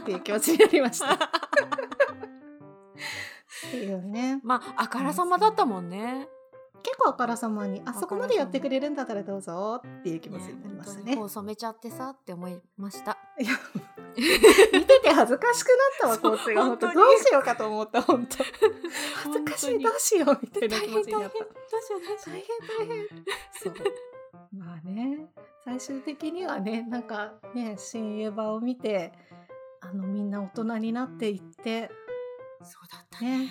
[0.00, 1.14] っていう気持ちになりました。
[1.14, 1.18] っ
[3.70, 4.40] ていうね。
[4.42, 6.28] まああからさまだったもんね。
[6.82, 11.16] 結構あからさまにあそこまでやってくれるんだったらどうぞっていう気持ちになりましたね。
[11.16, 13.16] こう染めちゃってさって思いました。
[13.40, 13.52] いや
[14.16, 15.68] 見てて恥ずかしく
[16.02, 16.92] なったわこっちが本当。
[16.92, 18.36] どうしようかと思った本当。
[19.22, 21.38] 恥ずかしいどうしようみたいな気持ちになった。
[21.38, 23.08] どうしようどうしよ大変大変。
[23.62, 23.74] そう。
[24.52, 25.26] まあね
[25.64, 29.12] 最終的にはねなんかね新エヴァを見て
[29.80, 31.90] あのみんな大人になっていって
[32.60, 33.38] うそうだったね。
[33.38, 33.50] ね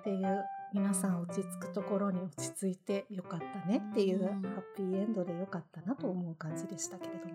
[0.00, 4.42] っていう皆さん落ち着くところに落ち着いてよかったねっていううん。
[4.42, 7.34] ハッピーエンドでよかったなと思う感じでしたけれども。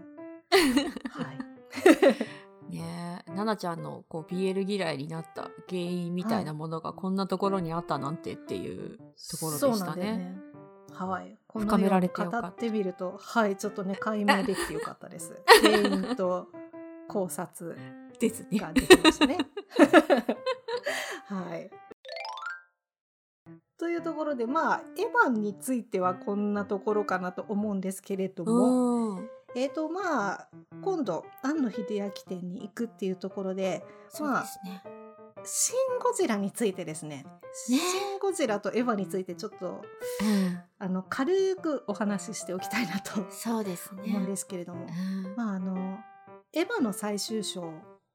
[1.11, 1.37] はい。
[2.69, 8.97] ねえ、ななちゃんのこう BL 嫌いになった原因みたいなものがこんなところにあったなんてっていう
[9.29, 9.81] ところでしたね。
[9.85, 10.37] なんだよね。
[10.89, 15.41] はい、こ深められてのよかった語ってみると、はい、ちょっとね 解明できてよかったです。
[15.63, 16.47] 原因と
[17.07, 17.77] 考察
[18.19, 18.59] ですね。
[18.59, 19.37] ができましたね。
[21.25, 21.69] はい。
[23.77, 29.29] というところでまあエヴァンについてはこんなところかなと思うんですけれども、うん。
[29.55, 30.49] えーとまあ
[30.81, 34.83] 今度庵野秀明店に行くっていうところでそうですね。
[35.47, 37.25] 「シン・ゴジラ」についてですね
[37.65, 39.83] 「シン・ゴジラ」とエヴァについてちょっと
[40.21, 40.61] うん。
[40.79, 44.03] あの軽くお話ししておきたいなとそうですね。
[44.05, 45.97] 思うんですけれども、うんまああの
[46.53, 47.73] エヴァの最終章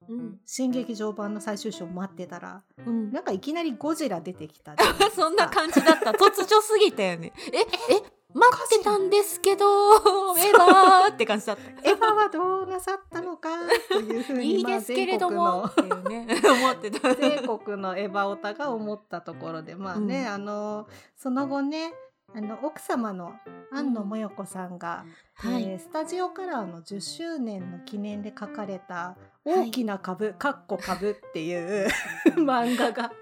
[0.09, 0.41] うん。
[0.45, 3.13] 新劇場版の最終章待ってたらうん。
[3.13, 4.77] なんかいきなりゴジラ出てきた
[5.15, 6.11] そんな感じだった。
[6.11, 7.33] 突如すぎたよね。
[7.53, 8.03] え、え、
[8.35, 9.65] 待ってたんですけど、
[9.95, 11.91] エヴァーって感じだった。
[11.91, 13.51] エヴァはどうなさったのか
[13.91, 17.15] というふうに いいですけれども、まあっていうね、 思ってた。
[17.15, 21.93] 全国の全国のエヴァオタが思ったところでまあね、うんあのその後ね
[22.35, 23.35] あの奥様の
[23.71, 25.65] 庵野もよこさんが、はい。
[25.65, 31.89] えースタジオカラーの10周年の記念で書かれた「大きな株」かっこ株っていう
[32.37, 33.13] 漫画が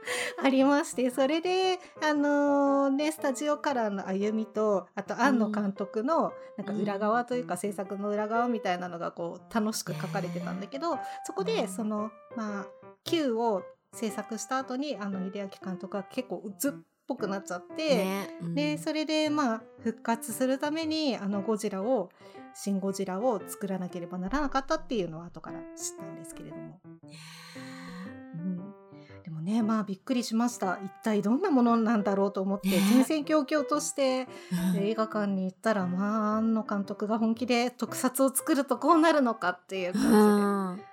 [0.42, 11.46] ありましてそれであのーねスタジオカラーの歩みとあと庵野監督のなんか裏側というか制作の裏側みたいなのがこう楽しく書かれてたんだけどそこうん。
[11.46, 12.66] でそのまあ
[13.04, 16.72] Q を制作した後にあの秀明監督が結構鬱っ
[17.10, 17.96] ぽくなっちゃって。
[17.96, 18.54] ねうん。
[18.54, 22.10] でそれでまあ復活するためにあのゴジラを
[22.54, 26.80] 「シン・ゴジラ」を作らなければならなかったっていうのは後から知ったんですけれども、
[28.34, 28.56] うん、
[29.24, 30.78] でもねまあびっくりしました。
[30.84, 33.04] 一体どんなものなんだろうと思ってね。
[33.04, 34.28] 戦々恐々として
[34.74, 34.82] うん。
[34.82, 40.90] 映画館に行ったらまあ庵野監督が本気で特撮を作るとこうなるのかっていう感じで。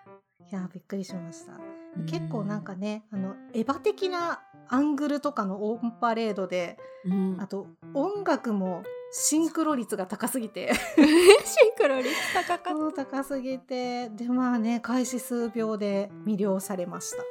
[0.50, 1.60] いやびっくりしました。
[2.06, 10.74] 結構なんかねあのエヴァ的なアングルとかのオンパレードでうん、あと音楽もシンクロ率が高すぎて。
[10.76, 14.10] シンクロ率高かっもう高すぎて。
[14.10, 17.18] でまあね開始数秒で魅了されました。
[17.18, 17.24] た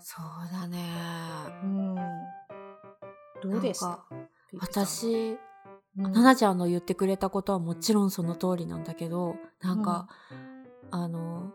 [0.00, 0.78] そうだね。
[1.64, 1.94] うん。
[3.42, 4.04] どうでした？
[4.60, 5.36] 私
[5.96, 6.12] うん。
[6.12, 10.06] ななちゃんの言ってくれたことはもちろんその通りなんだけどなんか、
[10.90, 11.52] あの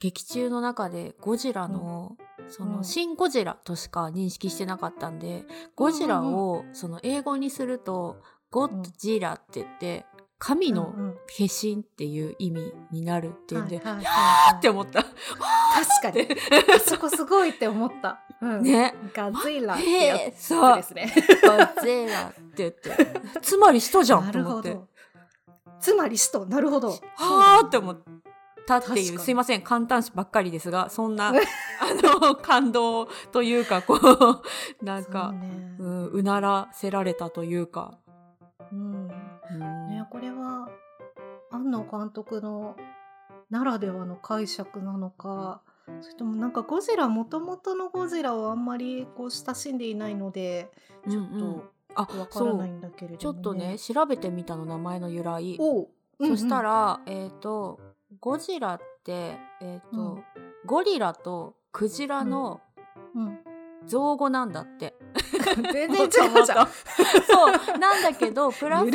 [0.00, 2.16] 劇中の中でゴジラの、
[2.48, 2.84] その、うん。
[2.84, 10.06] シン・ゴジラとしか認識してなかったんでゴジラをその英語にするとゴッジラって言って
[10.38, 14.00] 神の化身っていう意味になるっていうんで、は
[14.52, 15.02] あ って思った。
[15.02, 15.16] 確
[16.02, 16.28] かに。
[16.76, 18.94] あそこすごいって思った、うん、ね。
[19.12, 21.12] ガズイラってやつですね。
[21.42, 23.20] ゴジラって言って。
[23.42, 24.68] つまり人じゃんなと思って。
[24.68, 24.88] るほど。
[25.80, 26.90] つまり使徒なるほど。
[27.16, 28.02] はーって思っ
[28.68, 28.86] て。
[28.86, 31.32] たっていうすいません簡単詞ばっかりですがそんな あ
[32.20, 37.94] の感動というかこうなんかう、ね、うん、うならせられたというか。
[38.70, 39.08] うん、
[39.50, 40.68] うん、ねこれは
[41.50, 42.76] 庵野監督の
[43.48, 45.62] ならではの解釈なのか
[46.02, 50.70] それともなんかゴジラもともとのゴジラをあんまりこう親しんでいないので
[51.08, 53.08] ちょっとわからないんだけれども、ね。
[53.08, 53.14] うんう。
[53.14, 55.62] ん、ちょっとね調べてみたの名前の由来、う。
[55.62, 55.86] ん
[56.18, 57.80] うん、そしたらえっ、ー、と
[58.20, 60.24] ゴジラってえっ、ー、と、うん、
[60.64, 62.60] ゴリラとクジラの
[63.86, 64.96] 造語なんだって。
[65.72, 66.68] 全然違うじゃん。
[67.26, 67.78] そう。
[67.78, 68.90] なんだけどプラス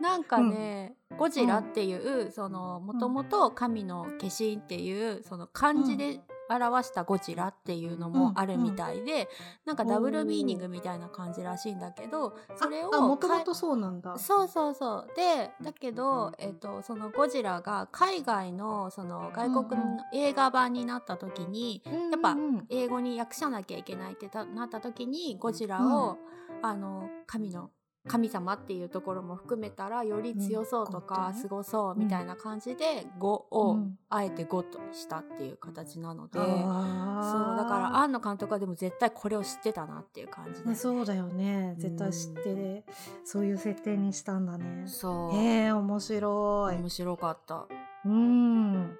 [0.00, 9.26] なんかね、ゴジラっていう、うん、そのもともと神の化身っていうその漢字で表したゴジラっていうのもあるみたいで、うんうん、
[9.66, 14.18] なんかダブルミーニングみたいな感じらしいんだけどそれをもともとそうなんだ。
[14.18, 15.08] そうそうそう。
[15.16, 22.36] でだけど、えーと、そのゴジラが海外のその外国の映画版になった時に、うんうん、やっぱ
[22.70, 27.70] 英語に訳さなきゃいけないってなった時にゴジラを、うん、あの神の
[28.08, 41.74] 神様っていうところも含めたらより強そうとかすごそうみたいな感じで「5」をあえて「5」としたっていう形なので、そうだから庵野監督はでも絶対これを知ってたなっていう感じで、ね、そうだよね。
[41.78, 42.84] 絶対知って、うん、
[43.24, 44.86] そういう設定にしたんだね。
[44.86, 45.36] そう。
[45.36, 46.76] へえ面白い。
[46.76, 47.66] 面白かった。
[48.04, 48.98] うん。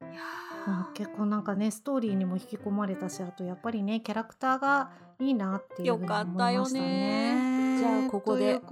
[0.00, 7.78] いや結構なんかねストーリーにも引き込まれたしあとやっぱりねキャラクターがいいなっていうふうに思いましたね。
[7.78, 8.60] じゃあここで。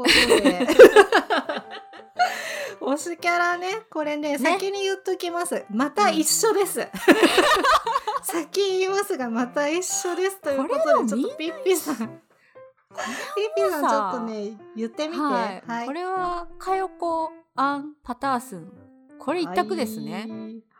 [2.81, 3.83] 推しキャラね。
[3.91, 5.65] これね、ね、先に言っときます。
[5.71, 6.87] また一緒です、うん、
[8.23, 11.97] 先言いますがまた一緒ですということでちょっとピッピさん。
[11.97, 12.09] ピッ
[13.57, 18.73] ピさんちょっとね言ってみて、はい、はい、これはかよこアンパタースン。
[19.19, 20.29] これ一択ですね。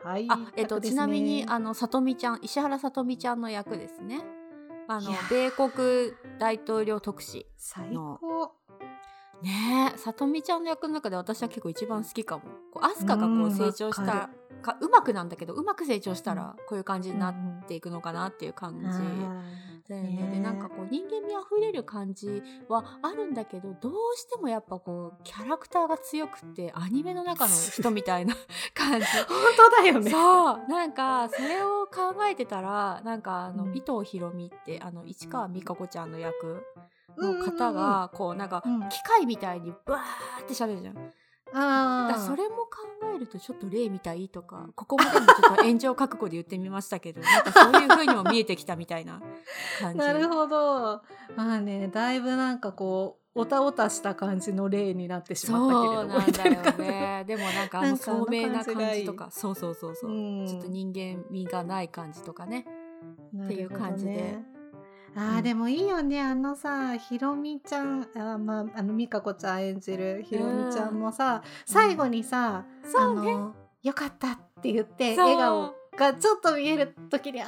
[0.01, 0.27] はい。
[0.29, 4.21] あ、えっと、ね、ちなみに、あの、さとみちゃん、石原さとみちゃんの役ですね。
[4.87, 5.71] あの、米国
[6.39, 7.43] 大統領特使の。
[7.57, 8.51] 最高。
[9.41, 12.43] ねえ、さとみちゃんの役の中で私は結構一番好きかも。
[12.71, 14.29] こうアスカがこう成長した
[14.61, 18.87] かうまくなんだけどうまく成長したらこういう感じになっていくのかなっていう感じ
[19.89, 20.29] だよね。
[20.33, 28.35] でなんかこう人間味あふれる感じはあるんだけどどうしてもやっぱこうキャラクターが強くてアニメの中の人みたいな
[28.73, 29.05] 感じ。
[29.05, 30.11] 本当だよね。
[30.11, 36.63] そうなんかそれを考えてたらなんかあの、うん、伊藤博美ってあの市川美香子ちゃんの役
[37.17, 41.13] の方がこうなんか機械みたいにバーって喋るじゃん。
[41.53, 49.21] あそれも考えるとちょっと例みたいとかここまでもちょっと炎上覚悟で言ってみましたけど なんかそういう風にも見えてきたみたいな
[49.79, 49.99] 感じ。
[49.99, 51.01] なるほど。
[51.35, 57.23] まあねだいぶなんかこうおたおたした感じの例になってしまったけれどもそうなんだよね。
[57.27, 62.65] でもなんかあの聡明な感じとか そうそうそうそう、うん、ちょっと人間味がない感じとかね。
[63.43, 64.39] っていう感じで
[65.19, 66.21] あー、でもいいよね。
[66.21, 73.35] あのさひろみちゃんあ、まあ、あの美香子ちゃん演じるひろみちゃんもさ、最後にさ「そうね、
[73.81, 77.47] よかった」って言って笑顔がちょっと見える時にあ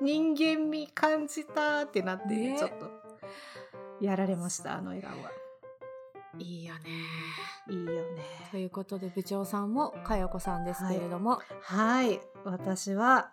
[0.00, 2.88] 人間味感じたってなって、ね、ちょっと。
[4.00, 5.30] やられましたあの笑顔は。
[6.38, 6.80] いいよね。
[7.68, 8.22] いいよね。
[8.52, 13.30] ということで部長さんもかよこさんですけれども、はい、はい、私は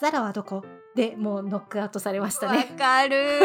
[0.00, 0.62] ザラはどこ？
[0.94, 2.58] でもうノックアウトされましたね。
[2.58, 3.40] わかる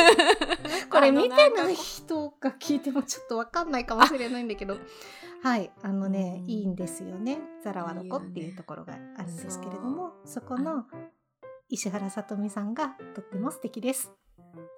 [0.90, 4.76] これ見てない人が聞いてもちょっとわかんないかもしれないんだけど。
[5.42, 10.84] はいあのね、いいんですよね「ザラはどこ?」っていうところがあるんですけれどもそこの
[11.70, 14.12] 石原さとみさんがとっても素敵です。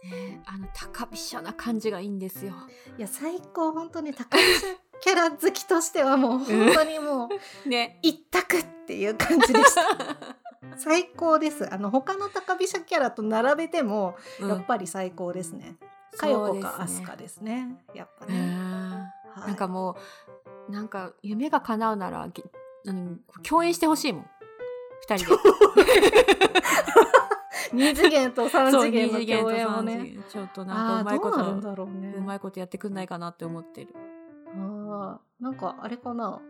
[0.04, 2.52] ね、あの高飛車な感じがいいんですよ。
[2.96, 4.66] いや最高本当に高飛車
[5.00, 7.28] キャラ好きとしてはもう本当にもう、
[7.68, 10.41] ね一択っていう感じでした。
[10.76, 11.72] 最高です。
[11.72, 15.76] あの他の高飛車キャラと並べても、やっぱり最高ですね。
[16.16, 17.84] かよこかアスカですね。
[17.94, 18.34] やっぱね、
[19.34, 19.96] はい、なんかも
[20.68, 22.28] うなんか夢が叶うなら
[23.42, 24.26] 共演してほしいもん。
[25.08, 25.42] 二人で。
[27.72, 30.18] 二次元と三次元の共演もね。
[30.28, 33.94] ちょっとなんかうまいこと、ね、うまいことやってくんないかなって思ってる。
[34.54, 36.40] あなんかあれかな？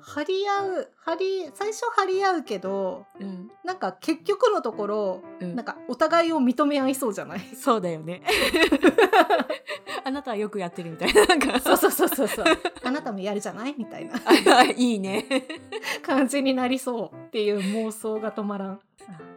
[0.00, 7.40] 張り合う張り最初張り合うけど、うん、なんか結局のところ、うん、なんかお互いを認め合いそうじゃない？
[7.54, 8.20] そうだよね。
[10.04, 11.60] あなたはよくやってるみたいななんか。
[11.60, 12.44] そうそうそうそうそう。
[12.82, 13.74] あなたもやるじゃない？
[13.78, 14.62] みたいな。
[14.64, 15.24] いいね。
[16.02, 18.80] 感じになりそうっていう妄想が止まらん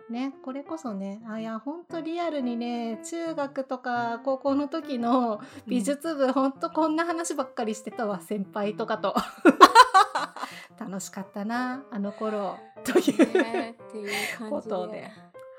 [0.10, 9.16] ね、これこそねあいやほんとリアルにね中学とか高校の時の美術部、うん、ほんとこんな話ばっかりしてたわ先輩とかと。
[10.80, 12.58] 楽しかったなあの頃。
[12.84, 15.10] という、ねっていうことで。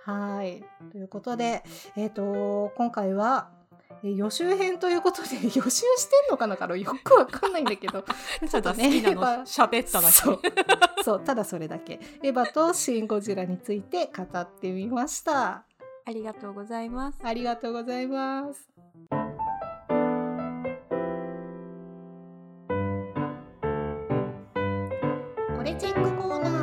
[0.05, 0.65] はい。
[0.93, 1.65] ということで
[1.97, 3.51] えっ、と今回は
[4.07, 8.05] え予習編ということで 予習してんのかなからよくわかんないんだけど。
[8.49, 9.41] ちょっと好きなのエヴァ。
[9.43, 10.13] 喋っただけ。
[10.13, 10.41] そう。
[11.03, 12.01] そうただそれだけ。
[12.23, 15.65] エヴァとシン・ゴジラについて語ってみました。
[16.05, 17.19] ありがとうございます。
[17.23, 18.69] ありがとうございます。
[25.57, 26.56] これチェックコーナー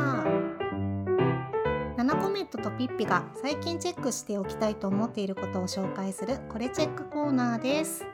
[2.04, 8.06] ナナコメットとピッピが最近チェックしておきたいと思っていることを紹介するこれチェックコーナーです。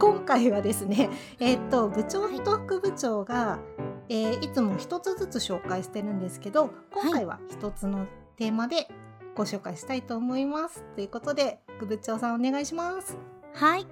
[0.00, 3.60] 今回はですねえーっと部長と副部長が、
[4.08, 8.88] えーいつも一つずつ紹介してるんですけど今回は一つのテーマで
[9.36, 10.84] ご紹介したいと思います。
[10.96, 13.16] ということで副部長さんお願いします。
[13.54, 13.86] はい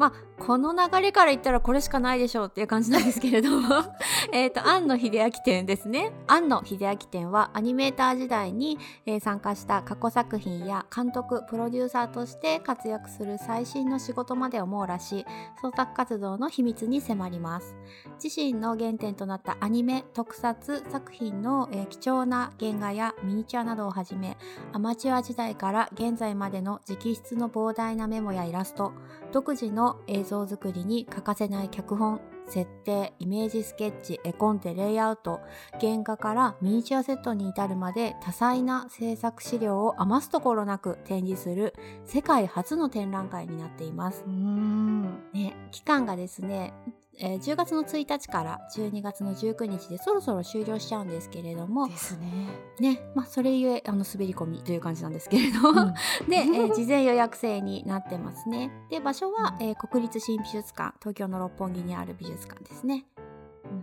[0.00, 3.68] まあこの流れから言ったらこれしかないでしょうっていう感じなんですけれども。
[4.32, 6.12] えっと庵野秀明展ですね。
[6.26, 15.26] 庵野秀明展はアニメーター時代に、えー参加した過去作品や監督プロデューサーとして活躍する最新の仕事までを網羅し
[15.60, 17.76] 創作活動の秘密に迫ります。
[18.22, 24.38] 自身の原点となったアニメ特撮作品の、えー貴重な原画やミニチュアなどをはじめ
[24.72, 28.92] アマチュア時代から現在までの直筆の膨大なメモやイラスト
[29.32, 35.40] 独自の映像作りに欠かせない脚本設定イメージスケッチ絵コンテレイアウト
[35.80, 41.74] 原画からミニチュアセットに至るまで多彩な制作資料を余すところなく展示する
[42.04, 44.24] 世界初の展覧会になっています。
[44.26, 45.02] うーん。
[45.32, 46.74] ね、期間がですね、
[47.22, 51.88] えー10月の1日から12月の19日でそろそろ終了しちゃうんですけれども。
[51.88, 52.48] ですね。
[52.80, 55.94] ね、まあ、それゆえあの滑り込みという感じなんですけれど、うん。
[56.28, 58.70] で、えー事前予約制になってますね。
[58.90, 63.06] で場所は、えー国立新美術館東京の六本木にある美術館ですね。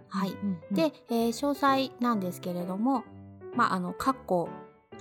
[0.10, 0.32] はい。
[0.32, 3.04] うんうんで、えー詳細なんですけれども、
[3.56, 4.50] まあ、あの過去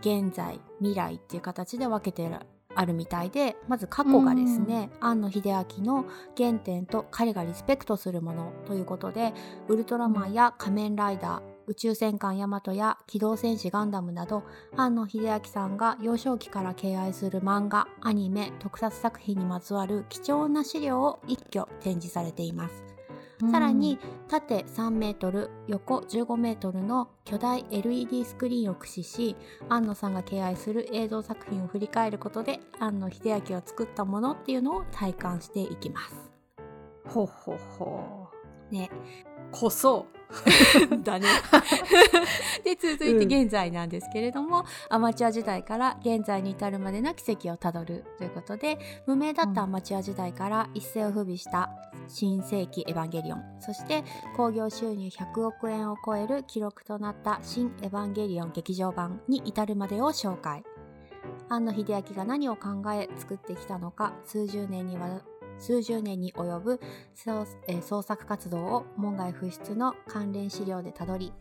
[0.00, 2.28] 現在未来っていう形で分けて
[2.76, 6.06] あるみたいでまず過去がですね庵野秀明の
[6.36, 9.32] 原点と彼がリスペクトするものということで
[9.68, 14.44] ウルトラマンや仮面ライダー宇宙戦艦ヤマトや機動戦士ガンダムなど
[14.76, 22.95] 庵野秀明さんが幼少期から敬愛する漫画アニメ特撮作品にまつわる貴重な資料を一挙展示されています。
[23.38, 29.36] さらに、縦3メートル横15メートルの巨大 LED スクリーンを駆使し
[29.68, 36.14] 庵野さんが敬愛する映像作品を振り返ることで庵野秀明を作ったものっていうのを体感していきます。
[37.06, 38.28] ほうほうほ
[38.70, 38.90] ね、
[39.52, 39.52] う。
[39.52, 40.06] こそ。
[41.04, 41.28] だね。
[42.64, 51.70] で続いて現在なんですけれども、アマチュア時代から現在に至るまでの奇跡をたどるということで無名だったアマチュア時代から一世を風靡した
[52.08, 53.44] 新世紀エヴァンゲリオン。
[53.60, 54.04] そして
[54.36, 60.64] 興行収入100億円を超える記録となった新エヴァンゲリオン劇場版に至るまでを紹介。
[61.48, 65.20] 庵野秀明が何を考え作ってきたのか数十年にわ
[65.58, 66.80] 数十年に及ぶ
[67.14, 71.32] 創,、作活動を門外不出の関連資料でたどり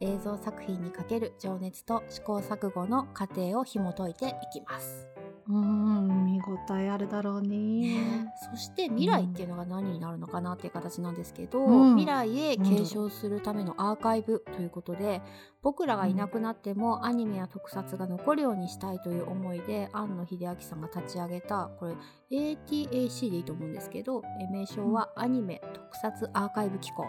[0.00, 5.17] 映像作品にかける情熱と試行錯誤の過程を紐解いていきます。
[5.48, 8.30] うーん、見応えあるだろうね。
[8.50, 11.96] そして未来っていうのが何になるのかなっていう形なんですけど、うん。
[11.96, 15.22] 未来へ継承するためのアーカイブということで、
[15.62, 21.94] 僕らがいなくなってもアニメや特撮が残るようにしたいという思いで庵野秀明さんが立ち上げたこれ
[22.30, 27.06] ATAC でいいと思うんですけどえ名称はアニメ特撮アーカイブ機構。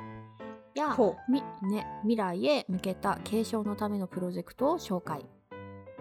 [0.76, 0.96] や
[1.68, 5.26] ね、未来へ向けた継承のためのプロジェクトを紹介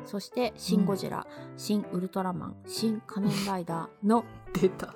[0.05, 1.27] そして「シン・ゴジラ」
[1.57, 4.95] 新ウルトラマン」「新仮面ライダー」の 出た。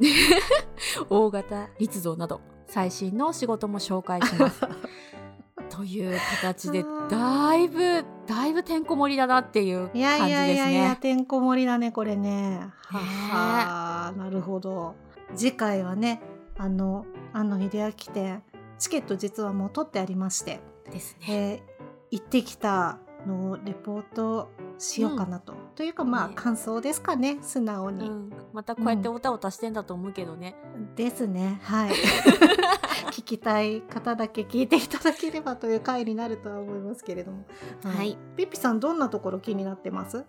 [1.08, 4.60] 大型立像など最新の仕事も紹介します。
[5.70, 10.30] という形でだいぶだいぶてんこ盛りだなっていう感じですね。
[10.30, 12.70] やいやいや、てんこ盛りだね、これね。
[12.86, 14.94] ははなるほど。
[15.34, 16.22] 次回はね、
[16.56, 18.42] あの、庵野秀明展、
[18.78, 21.26] チケット実はもう取ってありまして、ですね。
[21.28, 21.74] えー
[22.14, 25.54] 行ってきたのをレポートしようかなと。
[25.74, 28.08] というかまあ、ね感想ですかね、素直に。
[28.08, 30.56] うん、またこうやっておたおたしてんだと思うけどね。
[30.96, 31.60] ですね。
[31.62, 31.92] はい。
[33.12, 37.44] 聞きたい方だけ聞いていただければという回になるとは思いますけれども。
[37.84, 38.18] はい。
[38.36, 40.24] ピッピさん、どんなところ気になってます？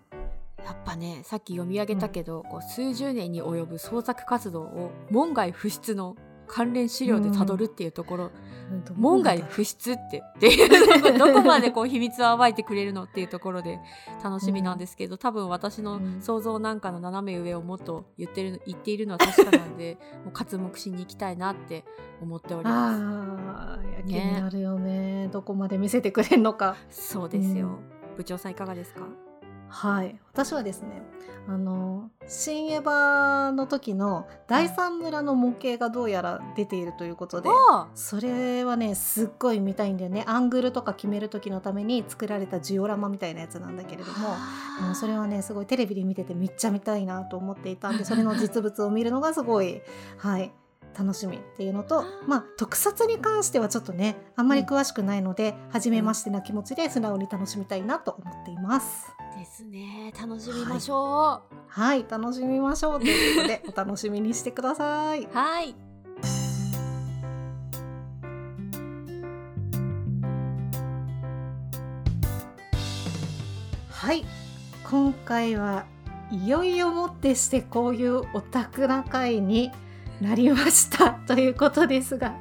[0.64, 6.16] やっぱねさっき読み上げたけど、こう数十年に及ぶ創作活動を門外不出の
[6.46, 8.84] 関連資料でたどるっていうところ、うん。
[8.96, 10.22] 門外不出って。
[10.36, 13.78] っていうどこまでこう秘密を暴いてくれるのっていうところで
[14.24, 21.84] 楽しみなんですけど、多分私の想像なんかの斜め上をもっと言ってる言っているのは確かなんで もう活目しに行きたいなって
[22.20, 24.06] 思っております。
[24.06, 25.28] 気になるよね。
[25.32, 26.76] どこまで見せてくれるのか。
[26.90, 27.78] そうですよ、
[28.16, 29.02] 部長さんいかがですか？
[29.68, 31.02] はい、私はですね、
[31.48, 37.48] あの新エヴァの時の第三村の模型がどうやら出ているということで。
[37.70, 40.24] あそれはねすっごい見たいんだよね。
[40.26, 44.28] アングルとか決める時のために作られたジオラマみたいなやつなんだけれども
[44.86, 49.82] もうそれはねすごいテレビで見ててめっちゃ見たいなと思っていたんでそれの実物を見るのがすごい
[50.18, 50.52] はい
[50.96, 59.06] 楽しみっていうのとまあ特撮に関してはちょっとねあんまり詳しくないので、初めましてな気持ちで素直に楽しみたいなと思っています。
[59.36, 60.12] ですね。
[60.18, 65.24] 楽しみましょはい楽しみましょうということでお楽しみにしてください。
[65.24, 65.74] うはい。
[73.90, 74.24] はい。
[74.88, 75.84] 今回は
[76.30, 79.70] いよいよもってしてこういうオタクな回に
[80.20, 81.10] なりました。
[81.26, 82.34] ということですが。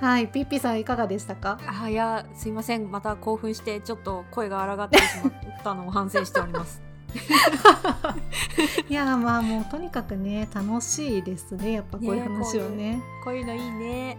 [0.00, 0.28] はい。
[0.28, 1.58] ピッピさんいかがでしたか？
[1.82, 2.90] あいやすいません。
[2.90, 5.32] また興奮してちょっと声が荒がってしまっ
[5.62, 6.80] たのを反省しております。
[8.88, 11.72] いやまあもうとにかくね楽しいですね。
[11.72, 13.02] やっぱこういう話はね。
[13.24, 14.16] こういうのいいね。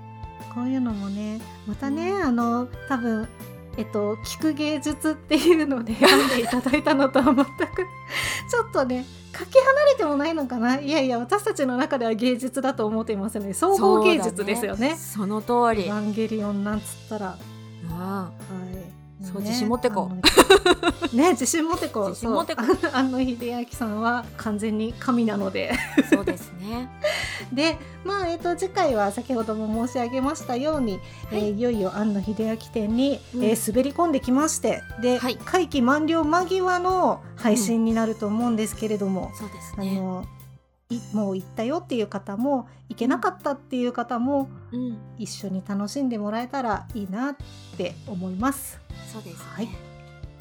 [0.53, 3.27] こういうのもねまたね、あの多分
[3.77, 7.45] えっと聞く芸術っていうので読んでいただいたのとは全く
[8.49, 10.79] ちょっとねかけ離れてもないのかな？
[10.79, 14.95] いやいや私たちの中では芸術だと思っていますので総合芸術ですよね。
[14.95, 15.87] その通り。
[15.87, 17.37] エヴァンゲリオンなんつったら、は
[17.89, 18.62] あい、
[19.23, 19.47] そうね。
[19.47, 20.13] 自信持ってこう。
[20.13, 22.09] あのね自信持ってこう。
[22.13, 25.71] 自信持ってこそう安野秀明さんは完全に神なので。
[25.71, 26.89] あそうですね。
[27.53, 30.99] でまあえっ、と次回は先ほども申し上げましたように、い。
[31.31, 33.43] えーいよいよ庵野秀明店に、うん。
[33.43, 35.37] えー滑り込んできましてで、はい。
[35.37, 40.42] 会期満了間際の配信になると思うんですけれども、そうですあねのい
[41.13, 44.97] もう行ったよっていう方も行けなかったっていう方もうん。
[45.17, 47.35] 一緒に楽しんでもらえたらいいなっ
[47.77, 48.79] て思います。
[49.11, 49.43] そうですね。
[49.53, 49.69] はい。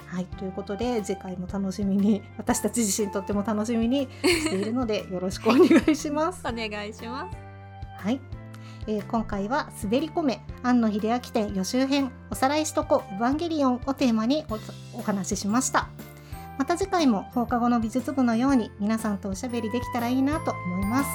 [0.06, 6.42] はい、ということで次回も楽しみに 私たち自身とっても楽しみにしているので よろしくお願いします。
[6.46, 7.36] お願いします。
[7.98, 8.20] はい、
[8.86, 14.58] えー今回は滑り込め庵野秀明展予習編おさらいしとこエヴァンゲリオンをテーマにお
[14.98, 15.88] お話ししました
[16.62, 21.10] また次回も放課後の美術部のように皆さんとおしゃべりできたらいいなと思います。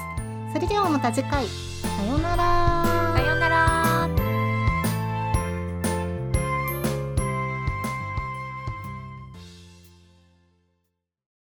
[0.54, 1.46] それではまた次回。
[1.46, 2.77] さようなら。